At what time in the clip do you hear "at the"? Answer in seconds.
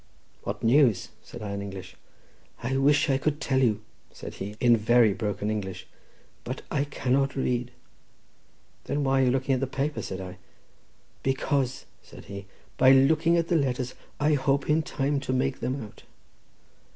9.53-9.67, 13.37-13.55